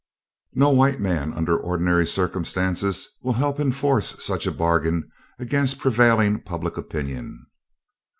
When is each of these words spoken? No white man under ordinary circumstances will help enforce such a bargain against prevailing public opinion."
No 0.55 0.71
white 0.71 0.99
man 0.99 1.31
under 1.31 1.55
ordinary 1.55 2.07
circumstances 2.07 3.07
will 3.21 3.33
help 3.33 3.59
enforce 3.59 4.15
such 4.17 4.47
a 4.47 4.51
bargain 4.51 5.07
against 5.37 5.77
prevailing 5.77 6.41
public 6.41 6.75
opinion." 6.75 7.45